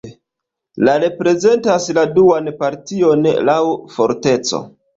[0.87, 3.61] La reprezentas la duan partion laŭ
[4.01, 4.67] forteco.